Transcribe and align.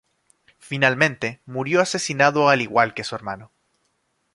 Finalmente 0.57 1.41
murió 1.45 1.79
asesinado 1.79 2.49
al 2.49 2.63
igual 2.63 2.95
que 2.95 3.03
su 3.03 3.13
hermano. 3.13 3.51